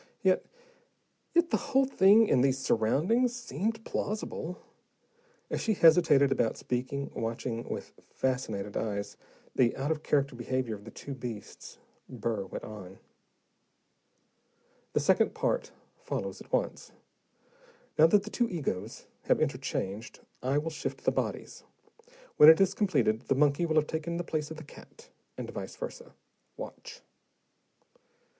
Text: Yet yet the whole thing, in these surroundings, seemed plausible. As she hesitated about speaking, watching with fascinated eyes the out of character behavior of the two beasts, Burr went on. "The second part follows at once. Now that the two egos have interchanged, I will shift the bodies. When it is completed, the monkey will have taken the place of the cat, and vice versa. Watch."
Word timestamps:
Yet 0.23 0.43
yet 1.35 1.51
the 1.51 1.57
whole 1.69 1.85
thing, 1.85 2.27
in 2.27 2.41
these 2.41 2.57
surroundings, 2.57 3.35
seemed 3.35 3.85
plausible. 3.85 4.57
As 5.51 5.61
she 5.61 5.75
hesitated 5.75 6.31
about 6.31 6.57
speaking, 6.57 7.11
watching 7.13 7.69
with 7.69 7.93
fascinated 8.11 8.75
eyes 8.75 9.15
the 9.53 9.77
out 9.77 9.91
of 9.91 10.01
character 10.01 10.35
behavior 10.35 10.73
of 10.73 10.85
the 10.85 10.89
two 10.89 11.13
beasts, 11.13 11.77
Burr 12.09 12.47
went 12.47 12.63
on. 12.63 12.97
"The 14.93 14.99
second 14.99 15.35
part 15.35 15.71
follows 15.99 16.41
at 16.41 16.51
once. 16.51 16.91
Now 17.99 18.07
that 18.07 18.23
the 18.23 18.31
two 18.31 18.49
egos 18.49 19.05
have 19.25 19.39
interchanged, 19.39 20.19
I 20.41 20.57
will 20.57 20.71
shift 20.71 21.03
the 21.03 21.11
bodies. 21.11 21.63
When 22.37 22.49
it 22.49 22.59
is 22.59 22.73
completed, 22.73 23.27
the 23.27 23.35
monkey 23.35 23.67
will 23.67 23.75
have 23.75 23.85
taken 23.85 24.17
the 24.17 24.23
place 24.23 24.49
of 24.49 24.57
the 24.57 24.63
cat, 24.63 25.11
and 25.37 25.47
vice 25.51 25.75
versa. 25.75 26.15
Watch." 26.57 27.01